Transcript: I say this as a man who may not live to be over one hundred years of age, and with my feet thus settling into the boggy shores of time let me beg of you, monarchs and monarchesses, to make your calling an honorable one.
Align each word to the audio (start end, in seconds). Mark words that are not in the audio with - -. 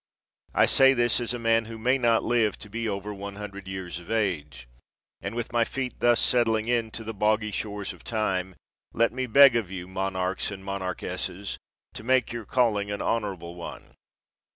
I 0.55 0.65
say 0.65 0.95
this 0.95 1.19
as 1.19 1.31
a 1.35 1.37
man 1.37 1.65
who 1.65 1.77
may 1.77 1.99
not 1.99 2.23
live 2.23 2.57
to 2.57 2.71
be 2.71 2.89
over 2.89 3.13
one 3.13 3.35
hundred 3.35 3.67
years 3.67 3.99
of 3.99 4.09
age, 4.09 4.67
and 5.21 5.35
with 5.35 5.53
my 5.53 5.63
feet 5.63 5.99
thus 5.99 6.19
settling 6.19 6.67
into 6.67 7.03
the 7.03 7.13
boggy 7.13 7.51
shores 7.51 7.93
of 7.93 8.03
time 8.03 8.55
let 8.93 9.13
me 9.13 9.27
beg 9.27 9.55
of 9.55 9.69
you, 9.69 9.87
monarchs 9.87 10.49
and 10.49 10.65
monarchesses, 10.65 11.59
to 11.93 12.03
make 12.03 12.31
your 12.33 12.45
calling 12.45 12.89
an 12.89 12.99
honorable 13.03 13.53
one. 13.53 13.93